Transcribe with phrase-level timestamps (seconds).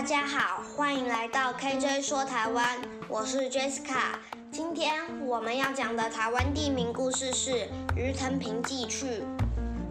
[0.00, 4.14] 大家好，欢迎来到 KJ 说台湾，我是 Jessica。
[4.50, 4.94] 今天
[5.26, 9.22] 我们要讲的台湾地名故事是鱼藤坪记趣。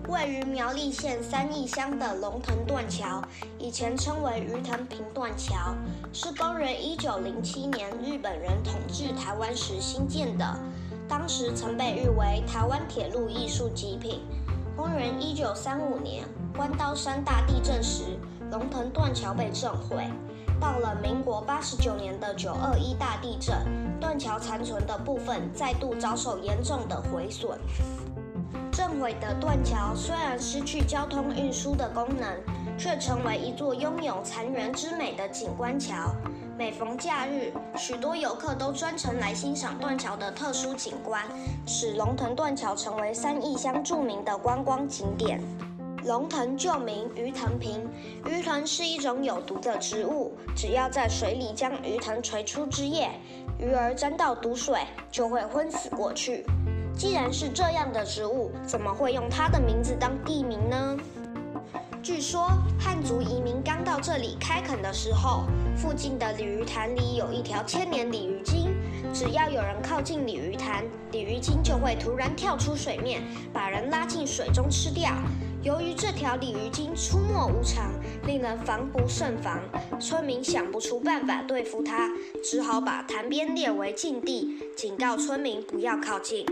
[0.08, 3.22] 位于苗栗县三义乡的龙腾断桥，
[3.60, 5.76] 以前称为鱼藤坪断桥，
[6.12, 10.60] 是公元一九零七年日本人统治台湾时兴建的，
[11.08, 14.24] 当时曾被誉为台湾铁路艺术极品。
[14.76, 18.18] 公元一九三五年，关刀山大地震时，
[18.52, 20.10] 龙腾断桥被震毁，
[20.60, 23.56] 到了民国八十九年的九二一大地震，
[24.00, 27.58] 断桥残存的部分再度遭受严重的毁损。
[28.72, 36.14] 震毁的断桥虽然失去交通运输的功能，却成为一座拥有残垣之美的景观桥。
[36.58, 41.24] 每逢假日，许多游客都专程来欣赏断桥的特殊景观，
[41.66, 45.42] 使龙腾断桥成为三义乡著名的观光景点。
[46.06, 47.86] 龙腾旧名鱼藤坪，
[48.26, 53.10] 鱼藤是一种有毒的植物，只要在水里将鱼藤垂出汁液，
[53.60, 54.80] 鱼儿沾到毒水
[55.12, 56.46] 就会昏死过去。
[56.96, 60.98] 既然是这样的植物，怎么会用它的名字当地名呢？
[62.02, 65.44] 据说汉族移民刚到这里开垦的时候，
[65.76, 68.74] 附近的鲤鱼潭里有一条千年鲤鱼精，
[69.14, 75.12] 只要有人靠近鲤鱼潭，鲤鱼精就会突然跳出水面，把人拉进水中吃掉。
[75.62, 77.92] 由于这条鲤鱼精出没无常，
[78.26, 79.60] 令人防不胜防，
[80.00, 82.10] 村民想不出办法对付它，
[82.42, 86.46] 只好把潭边列为禁地，警告村民不要靠近。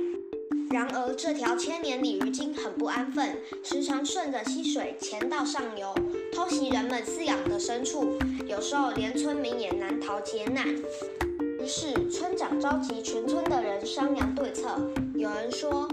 [0.70, 5.96] 然而，这条千年鲤鱼精很不安分，时常顺着溪水潜到上游，
[6.34, 10.68] 偷袭人们饲养的牲畜，有时候连村民也难逃劫难。
[10.68, 14.78] 于是，村长召集全村的人商量对策。
[15.16, 15.88] 有人说，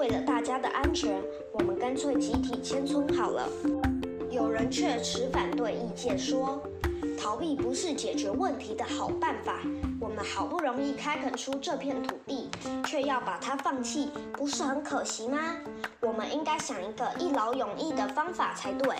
[0.00, 3.46] 为了大家的安全，我们干脆集体迁村好了。
[4.30, 6.58] 有人却持反对意见，说
[7.20, 9.58] 逃避不是解决问题的好办法。
[10.00, 12.48] 我们好不容易开垦出这片土地，
[12.86, 15.38] 却要把它放弃，不是很可惜吗？
[16.00, 18.96] 我们应该想一个一劳永逸的方法才对。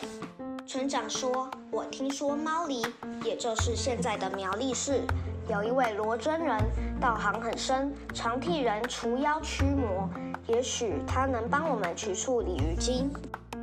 [0.67, 2.87] 村长说：“我听说猫狸，
[3.25, 5.01] 也就是现在的苗栗市，
[5.49, 6.59] 有一位罗真人，
[7.01, 10.09] 道行很深，常替人除妖驱魔。”
[10.47, 13.09] 也许他能帮我们取出鲤鱼精。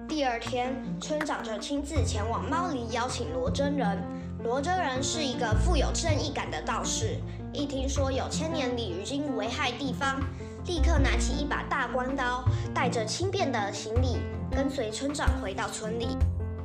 [0.07, 3.97] 第二天，村长就亲自前往猫犁邀请罗真人。
[4.43, 7.17] 罗真人是一个富有正义感的道士，
[7.51, 10.21] 一听说有千年鲤鱼精危害地方，
[10.65, 14.19] 立刻拿起一把大关刀，带着轻便的行李，
[14.55, 16.15] 跟随村长回到村里。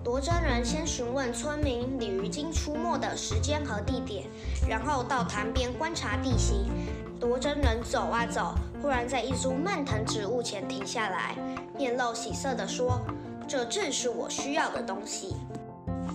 [0.04, 4.26] 罗真人先询问村民鲤鱼精出没的时间和地点，
[4.68, 6.66] 然后到潭边观察地形。
[7.20, 11.36] 罗真人走啊走，忽然在一株蔓藤植物前停下来，
[11.76, 13.00] 面露喜色地说
[13.46, 15.36] ：“这正是我需要的东西。”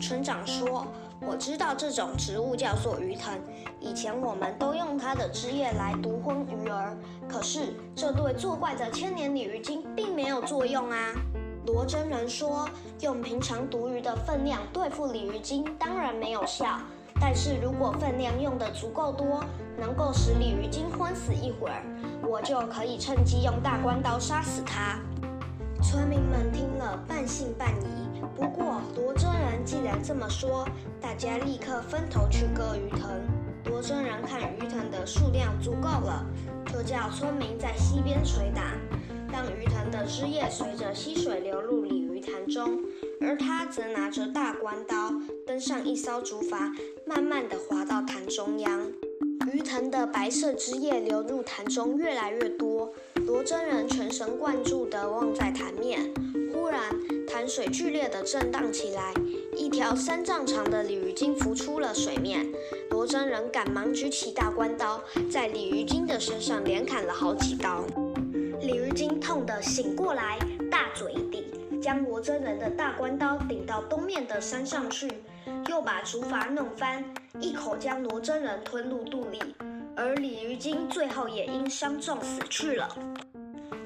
[0.02, 0.86] 村长说
[1.26, 3.40] ：“我知道这种植物叫做鱼藤，
[3.80, 11.14] 以前我们都用它的汁液来毒昏鱼儿，可是这对作怪的千年鲤鱼精并没有作用啊。”
[11.78, 12.68] 罗真人说
[13.02, 16.66] ：“用平常毒鱼的分量对付鲤鱼精当然没有效。”
[17.22, 19.44] 但是如果分量用得足够多，
[19.80, 21.86] 能够使鲤鱼精昏死一会儿，
[22.28, 25.00] 我就可以趁机用大关刀杀死它。
[25.84, 28.22] 村民们听了半信半疑。
[28.36, 30.68] 不过罗真人既然这么说，
[31.00, 33.02] 大家立刻分头去割鱼藤。
[33.66, 36.26] 罗真人看鱼藤的数量足够了，
[36.74, 38.64] 就叫村民在溪边捶打，
[39.38, 42.82] 让鱼藤的汁液随着溪水流入鲤鱼潭中。
[43.22, 45.14] 而他则拿着大关刀，
[45.46, 46.76] 登上一艘竹筏，
[47.06, 48.92] 慢慢地滑到潭中央。
[49.54, 52.92] 鱼藤的白色汁液流入潭中越来越多，
[53.28, 56.12] 罗真人全神贯注地望在潭面。
[56.52, 56.82] 忽然，
[57.28, 59.14] 潭水剧烈地震荡起来，
[59.56, 62.52] 一条三丈长的鲤鱼精浮出了水面。
[62.90, 65.00] 罗真人赶忙举起大关刀，
[65.30, 67.86] 在鲤鱼精的身上连砍了好几刀。
[68.60, 70.38] 鲤鱼精痛得醒过来，
[70.72, 71.46] 大嘴一顶。
[71.80, 75.08] 将罗真人的大关刀顶到东面的山上去，
[75.70, 77.06] 又把竹筏弄翻，
[77.40, 79.40] 一口将罗真人吞入肚里，
[79.96, 82.90] 而鲤鱼精最后也因伤重死去了。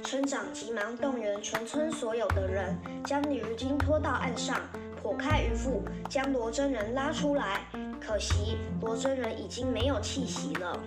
[0.02, 2.76] 村长急忙动员全村所有的人，
[3.06, 4.58] 将鲤鱼精拖到岸上，
[5.04, 7.66] 剖开鱼腹，将罗真人拉出来。
[8.00, 10.80] 可惜罗真人已经没有气息了。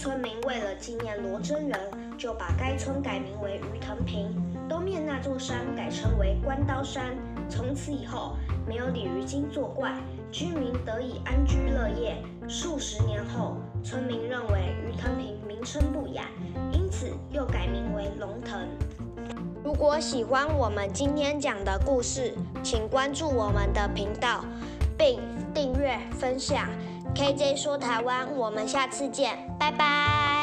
[0.00, 1.78] 村民为了纪念罗真人，
[2.16, 4.34] 就把该村改名为鱼藤坪，
[4.66, 7.14] 东面那座山改称为关刀山。
[7.50, 8.34] 从此以后，
[8.66, 9.92] 没有鲤鱼精作怪，
[10.32, 12.16] 居民得以安居乐业。
[12.48, 16.24] 数十年后，村民认为鱼藤坪名称不雅，
[16.72, 18.66] 因此又改名为龙腾。
[19.62, 22.32] 如果喜欢我们今天讲的故事，
[22.62, 24.46] 请关注我们的频道。
[25.00, 25.18] 并
[25.54, 26.68] 订阅分享。
[27.14, 30.39] KJ 说台湾，我们下次见，拜拜。